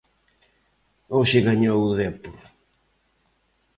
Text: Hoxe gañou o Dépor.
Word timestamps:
Hoxe 1.15 1.45
gañou 1.47 1.79
o 1.89 1.95
Dépor. 1.99 2.37